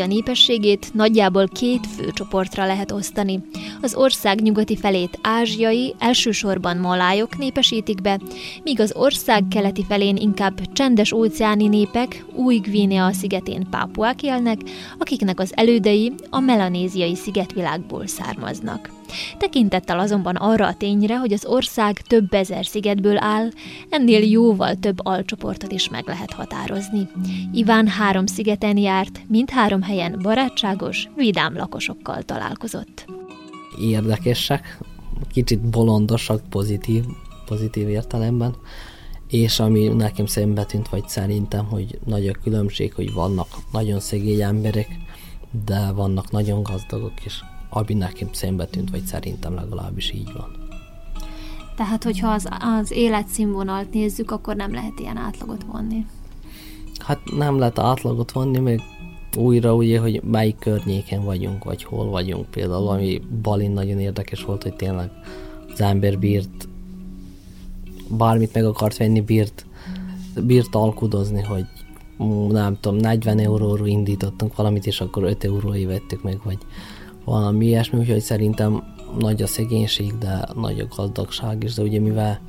Indonézia 0.00 0.24
népességét 0.24 0.94
nagyjából 0.94 1.48
két 1.48 1.86
fő 1.86 2.10
csoportra 2.12 2.66
lehet 2.66 2.92
osztani. 2.92 3.40
Az 3.82 3.94
ország 3.94 4.40
nyugati 4.40 4.76
felét 4.76 5.18
ázsiai, 5.22 5.94
elsősorban 5.98 6.76
malájok 6.76 7.38
népesítik 7.38 8.00
be, 8.00 8.20
míg 8.62 8.80
az 8.80 8.92
ország 8.96 9.44
keleti 9.50 9.84
felén 9.84 10.16
inkább 10.16 10.72
csendes 10.72 11.12
óceáni 11.12 11.66
népek, 11.66 12.24
új 12.34 12.56
Guinea 12.56 13.12
szigetén 13.12 13.66
pápuák 13.70 14.22
élnek, 14.22 14.58
akiknek 14.98 15.40
az 15.40 15.52
elődei 15.54 16.12
a 16.30 16.40
melanéziai 16.40 17.14
szigetvilágból 17.14 18.06
származnak. 18.06 18.99
Tekintettel 19.38 19.98
azonban 19.98 20.36
arra 20.36 20.66
a 20.66 20.74
tényre, 20.74 21.18
hogy 21.18 21.32
az 21.32 21.44
ország 21.46 22.00
több 22.00 22.32
ezer 22.34 22.66
szigetből 22.66 23.18
áll, 23.18 23.48
ennél 23.88 24.30
jóval 24.30 24.74
több 24.74 25.06
alcsoportot 25.06 25.72
is 25.72 25.88
meg 25.88 26.06
lehet 26.06 26.32
határozni. 26.32 27.08
Iván 27.52 27.88
három 27.88 28.26
szigeten 28.26 28.76
járt, 28.76 29.20
mindhárom 29.28 29.82
helyen 29.82 30.18
barátságos, 30.22 31.08
vidám 31.16 31.56
lakosokkal 31.56 32.22
találkozott. 32.22 33.04
Érdekesek, 33.80 34.78
kicsit 35.32 35.60
bolondosak, 35.60 36.42
pozitív, 36.48 37.04
pozitív 37.46 37.88
értelemben, 37.88 38.54
és 39.28 39.60
ami 39.60 39.88
nekem 39.88 40.26
szembe 40.26 40.64
tűnt, 40.64 40.88
vagy 40.88 41.08
szerintem, 41.08 41.64
hogy 41.64 41.98
nagy 42.04 42.28
a 42.28 42.32
különbség, 42.42 42.94
hogy 42.94 43.12
vannak 43.12 43.48
nagyon 43.72 44.00
szegény 44.00 44.40
emberek, 44.40 44.88
de 45.66 45.92
vannak 45.92 46.30
nagyon 46.30 46.62
gazdagok 46.62 47.24
is 47.24 47.40
ami 47.70 47.94
nekem 47.94 48.28
szembe 48.32 48.66
tűnt, 48.66 48.90
vagy 48.90 49.04
szerintem 49.04 49.54
legalábbis 49.54 50.12
így 50.12 50.32
van. 50.32 50.68
Tehát, 51.76 52.04
hogyha 52.04 52.30
az, 52.30 52.48
az 52.80 52.90
életszínvonalt 52.90 53.92
nézzük, 53.92 54.30
akkor 54.30 54.56
nem 54.56 54.72
lehet 54.72 55.00
ilyen 55.00 55.16
átlagot 55.16 55.64
vonni. 55.72 56.06
Hát 56.98 57.20
nem 57.36 57.58
lehet 57.58 57.78
átlagot 57.78 58.32
vonni, 58.32 58.58
meg 58.58 58.80
újra 59.36 59.74
ugye, 59.74 60.00
hogy 60.00 60.22
melyik 60.22 60.58
környéken 60.58 61.24
vagyunk, 61.24 61.64
vagy 61.64 61.84
hol 61.84 62.06
vagyunk. 62.06 62.50
Például, 62.50 62.88
ami 62.88 63.20
Balin 63.42 63.70
nagyon 63.70 63.98
érdekes 63.98 64.44
volt, 64.44 64.62
hogy 64.62 64.74
tényleg 64.74 65.10
az 65.72 65.80
ember 65.80 66.18
bírt 66.18 66.68
bármit 68.08 68.54
meg 68.54 68.64
akart 68.64 68.96
venni, 68.96 69.20
bírt, 69.20 69.66
bírt 70.42 70.74
alkudozni, 70.74 71.42
hogy 71.42 71.64
nem 72.48 72.76
tudom, 72.80 72.98
40 72.98 73.38
euróról 73.38 73.86
indítottunk 73.88 74.56
valamit, 74.56 74.86
és 74.86 75.00
akkor 75.00 75.22
5 75.22 75.44
eurói 75.44 75.84
vettük 75.84 76.22
meg, 76.22 76.40
vagy 76.44 76.58
valami 77.24 77.66
ilyesmi, 77.66 77.98
úgyhogy 77.98 78.20
szerintem 78.20 78.82
nagy 79.18 79.42
a 79.42 79.46
szegénység, 79.46 80.18
de 80.18 80.48
nagy 80.54 80.80
a 80.80 80.86
gazdagság 80.96 81.62
is, 81.62 81.74
de 81.74 81.82
ugye 81.82 82.00
mivel 82.00 82.40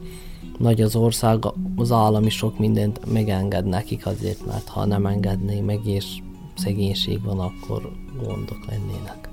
nagy 0.58 0.82
az 0.82 0.96
ország, 0.96 1.44
az 1.76 1.92
állam 1.92 2.26
is 2.26 2.36
sok 2.36 2.60
mindent 2.60 3.12
megenged 3.12 3.66
nekik 3.66 4.06
azért, 4.06 4.46
mert 4.46 4.68
ha 4.68 4.86
nem 4.86 5.06
engedné 5.06 5.60
meg, 5.60 5.86
és 5.86 6.06
szegénység 6.56 7.24
van, 7.24 7.40
akkor 7.40 7.92
gondok 8.24 8.66
lennének. 8.70 9.30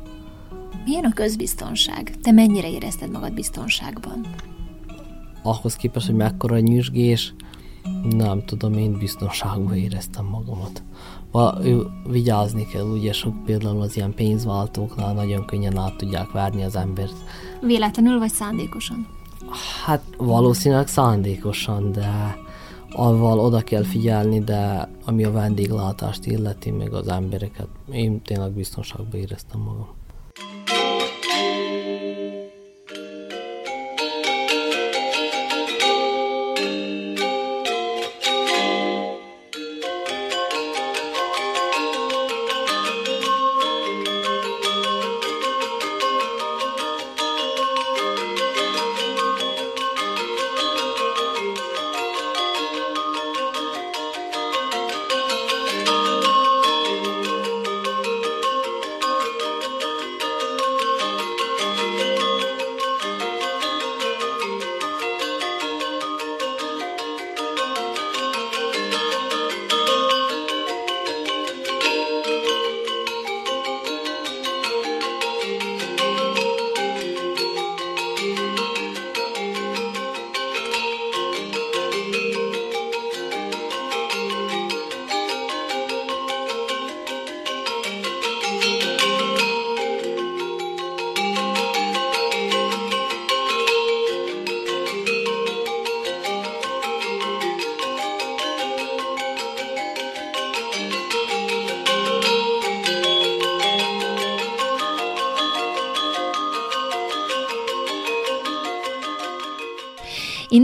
Milyen 0.85 1.05
a 1.05 1.12
közbiztonság? 1.12 2.16
Te 2.22 2.31
mennyire 2.31 2.70
érezted 2.70 3.11
magad 3.11 3.35
biztonságban? 3.35 4.27
Ahhoz 5.42 5.77
képest, 5.77 6.07
hogy 6.07 6.14
mekkora 6.14 6.59
nyüzsgés, 6.59 7.35
nem 8.11 8.44
tudom, 8.44 8.72
én 8.72 8.98
biztonságban 8.98 9.77
éreztem 9.77 10.24
magamat 10.24 10.83
va, 11.31 11.59
ő, 11.62 11.87
vigyázni 12.07 12.67
kell, 12.67 12.85
ugye 12.85 13.12
sok 13.12 13.45
például 13.45 13.81
az 13.81 13.97
ilyen 13.97 14.14
pénzváltóknál 14.14 15.14
nagyon 15.14 15.45
könnyen 15.45 15.77
át 15.77 15.97
tudják 15.97 16.31
várni 16.31 16.62
az 16.62 16.77
embert. 16.77 17.14
Véletlenül 17.61 18.19
vagy 18.19 18.33
szándékosan? 18.33 19.07
Hát 19.85 20.03
valószínűleg 20.17 20.88
szándékosan, 20.88 21.93
de 21.93 22.37
avval 22.93 23.38
oda 23.38 23.61
kell 23.61 23.83
figyelni, 23.83 24.41
de 24.41 24.88
ami 25.05 25.25
a 25.25 25.33
vendéglátást 25.33 26.27
illeti, 26.27 26.71
meg 26.71 26.93
az 26.93 27.09
embereket, 27.09 27.69
én 27.93 28.23
tényleg 28.23 28.51
biztonságban 28.51 29.21
éreztem 29.21 29.61
magam. 29.61 29.88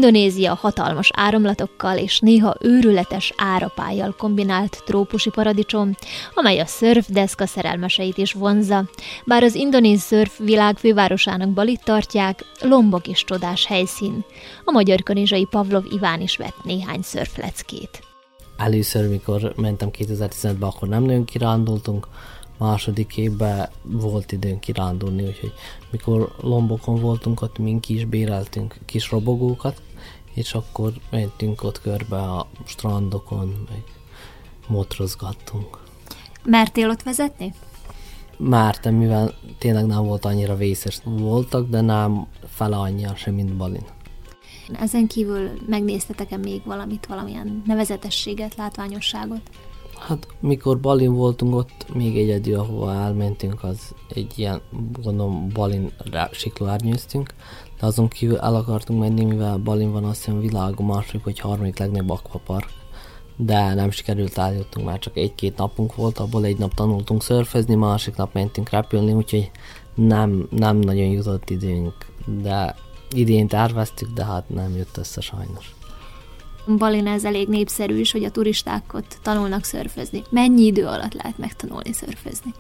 Indonézia 0.05 0.55
hatalmas 0.55 1.11
áramlatokkal 1.15 1.99
és 1.99 2.21
néha 2.21 2.55
őrületes 2.61 3.33
árapályjal 3.37 4.15
kombinált 4.19 4.83
trópusi 4.85 5.31
paradicsom, 5.31 5.97
amely 6.35 6.59
a 6.59 6.67
szörfdeszka 6.67 7.47
szerelmeseit 7.47 8.19
is 8.19 8.33
vonzza. 8.33 8.85
Bár 9.25 9.43
az 9.43 9.55
indonéz 9.55 10.01
szörf 10.01 10.39
világ 10.39 10.77
fővárosának 10.77 11.49
Balit 11.49 11.85
tartják, 11.85 12.45
Lombok 12.61 13.07
is 13.07 13.25
csodás 13.25 13.67
helyszín. 13.67 14.25
A 14.65 14.71
magyar 14.71 15.03
kanizsai 15.03 15.45
Pavlov 15.51 15.85
Iván 15.91 16.21
is 16.21 16.37
vett 16.37 16.65
néhány 16.65 17.03
szörfleckét. 17.03 18.03
Először, 18.57 19.09
mikor 19.09 19.53
mentem 19.57 19.89
2015-ben, 19.99 20.69
akkor 20.69 20.89
nem 20.89 21.03
nagyon 21.03 21.25
kirándultunk, 21.25 22.07
második 22.65 23.17
évben 23.17 23.69
volt 23.83 24.33
időnk 24.33 24.61
kirándulni, 24.61 25.23
úgyhogy 25.23 25.53
mikor 25.91 26.35
Lombokon 26.41 27.01
voltunk, 27.01 27.43
ott 27.43 27.59
mink 27.59 27.89
is 27.89 28.05
béreltünk 28.05 28.77
kis 28.85 29.11
robogókat, 29.11 29.83
és 30.35 30.55
akkor 30.55 30.93
mentünk 31.11 31.63
ott 31.63 31.81
körbe 31.81 32.17
a 32.17 32.47
strandokon, 32.65 33.67
meg 33.69 33.83
motrozgattunk. 34.67 35.83
Mertél 36.45 36.89
ott 36.89 37.03
vezetni? 37.03 37.55
Mártem, 38.37 38.95
mivel 38.95 39.35
tényleg 39.59 39.87
nem 39.87 40.05
volt 40.05 40.25
annyira 40.25 40.57
vészes. 40.57 41.01
Voltak, 41.05 41.69
de 41.69 41.81
nem 41.81 42.27
fele 42.49 42.77
annyian 42.77 43.15
sem, 43.15 43.35
mint 43.35 43.57
Balin. 43.57 43.85
Ezen 44.73 45.07
kívül 45.07 45.51
megnéztetek-e 45.67 46.37
még 46.37 46.63
valamit, 46.65 47.07
valamilyen 47.07 47.63
nevezetességet, 47.67 48.57
látványosságot? 48.57 49.51
Hát 49.99 50.27
mikor 50.41 50.81
Balin 50.81 51.13
voltunk 51.13 51.55
ott, 51.55 51.95
még 51.95 52.19
egyedül, 52.19 52.59
ahova 52.59 52.93
elmentünk, 52.93 53.63
az 53.63 53.95
egy 54.09 54.39
ilyen, 54.39 54.61
gondolom, 55.03 55.49
Balin 55.53 55.93
siklóárnyőztünk, 56.31 57.35
de 57.81 57.87
azon 57.87 58.09
kívül 58.09 58.39
el 58.39 58.55
akartunk 58.55 59.01
menni, 59.01 59.25
mivel 59.25 59.57
Balin 59.57 59.93
van 59.93 60.05
azt 60.05 60.25
hiszem 60.25 60.41
világ 60.41 60.75
a 60.77 60.83
második 60.83 61.25
vagy 61.25 61.39
harmadik 61.39 61.79
legnagyobb 61.79 62.11
akvapark, 62.11 62.69
de 63.37 63.75
nem 63.75 63.91
sikerült 63.91 64.39
eljutnunk, 64.39 64.89
már 64.89 64.99
csak 64.99 65.17
egy-két 65.17 65.57
napunk 65.57 65.95
volt, 65.95 66.19
abból 66.19 66.45
egy 66.45 66.59
nap 66.59 66.75
tanultunk 66.75 67.23
szörfezni, 67.23 67.75
másik 67.75 68.17
nap 68.17 68.35
mentünk 68.35 68.71
repülni, 68.71 69.13
úgyhogy 69.13 69.51
nem, 69.95 70.49
nem 70.51 70.77
nagyon 70.77 71.07
jutott 71.07 71.51
időnk, 71.51 71.95
de 72.43 72.75
idén 73.11 73.49
terveztük, 73.49 74.13
de 74.13 74.25
hát 74.25 74.49
nem 74.49 74.77
jött 74.77 74.97
össze 74.97 75.21
sajnos. 75.21 75.75
Balin 76.67 77.07
ez 77.07 77.25
elég 77.25 77.49
népszerű 77.49 77.99
is, 77.99 78.13
hogy 78.13 78.25
a 78.25 78.31
turisták 78.31 78.95
ott 78.95 79.19
tanulnak 79.23 79.65
szörfözni. 79.65 80.23
Mennyi 80.31 80.63
idő 80.63 80.87
alatt 80.87 81.15
lehet 81.15 81.39
megtanulni 81.39 81.93
szörfözni? 81.93 82.55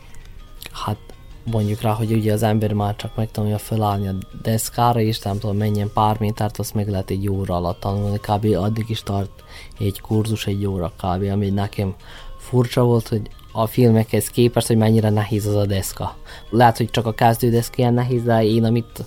Hát 0.72 0.96
mondjuk 1.44 1.80
rá, 1.80 1.92
hogy 1.92 2.12
ugye 2.12 2.32
az 2.32 2.42
ember 2.42 2.72
már 2.72 2.96
csak 2.96 3.16
megtanulja 3.16 3.58
felállni 3.58 4.08
a 4.08 4.14
deszkára, 4.42 5.00
és 5.00 5.20
nem 5.20 5.38
tudom 5.38 5.56
menjen 5.56 5.90
pár 5.94 6.18
métert, 6.18 6.58
azt 6.58 6.74
meg 6.74 6.88
lehet 6.88 7.10
egy 7.10 7.28
óra 7.28 7.54
alatt 7.56 7.80
tanulni, 7.80 8.18
kb. 8.18 8.44
addig 8.56 8.90
is 8.90 9.02
tart 9.02 9.44
egy 9.78 10.00
kurzus 10.00 10.46
egy 10.46 10.66
óra 10.66 10.92
kb. 10.96 11.22
Ami 11.30 11.50
nekem 11.50 11.94
furcsa 12.38 12.82
volt, 12.82 13.08
hogy 13.08 13.30
a 13.52 13.66
filmekhez 13.66 14.28
képest, 14.28 14.66
hogy 14.66 14.76
mennyire 14.76 15.10
nehéz 15.10 15.46
az 15.46 15.54
a 15.54 15.66
deszka. 15.66 16.16
Lehet, 16.50 16.76
hogy 16.76 16.90
csak 16.90 17.06
a 17.06 17.14
kezdődeszka 17.14 17.74
ilyen 17.76 17.94
nehéz, 17.94 18.22
de 18.22 18.44
én 18.44 18.64
amit 18.64 19.04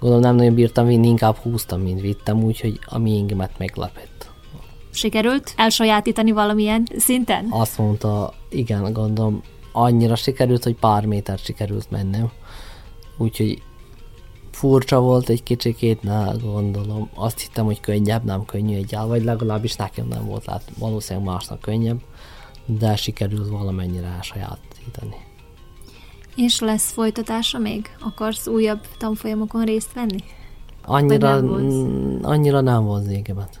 gondolom 0.00 0.24
nem 0.24 0.34
nagyon 0.34 0.54
bírtam 0.54 0.86
vinni, 0.86 1.08
inkább 1.08 1.36
húztam, 1.36 1.80
mint 1.80 2.00
vittem, 2.00 2.42
úgyhogy 2.42 2.78
a 2.84 2.98
miéngemet 2.98 3.58
meglepett. 3.58 4.09
Sikerült 4.92 5.52
elsajátítani 5.56 6.30
valamilyen 6.32 6.86
szinten? 6.96 7.46
Azt 7.50 7.78
mondta, 7.78 8.32
igen, 8.48 8.92
gondolom, 8.92 9.42
annyira 9.72 10.14
sikerült, 10.14 10.64
hogy 10.64 10.74
pár 10.74 11.06
méter 11.06 11.38
sikerült 11.38 11.90
mennem. 11.90 12.30
Úgyhogy 13.18 13.62
furcsa 14.50 15.00
volt 15.00 15.28
egy 15.28 15.42
kicsikét, 15.42 16.02
ne 16.02 16.24
gondolom. 16.42 17.10
Azt 17.14 17.40
hittem, 17.40 17.64
hogy 17.64 17.80
könnyebb, 17.80 18.24
nem 18.24 18.44
könnyű 18.44 18.74
egyáltalán, 18.74 19.08
vagy 19.08 19.24
legalábbis 19.24 19.76
nekem 19.76 20.06
nem 20.06 20.24
volt, 20.26 20.44
hát 20.44 20.62
valószínűleg 20.78 21.28
másnak 21.28 21.60
könnyebb, 21.60 22.00
de 22.66 22.96
sikerült 22.96 23.48
valamennyire 23.48 24.06
elsajátítani. 24.06 25.16
És 26.36 26.60
lesz 26.60 26.92
folytatása 26.92 27.58
még? 27.58 27.96
Akarsz 28.00 28.46
újabb 28.46 28.80
tanfolyamokon 28.98 29.64
részt 29.64 29.92
venni? 29.92 30.18
Annyira 30.84 31.40
nem, 31.40 32.18
annyira 32.22 32.60
nem 32.60 32.84
volt 32.84 33.06
végemet. 33.06 33.60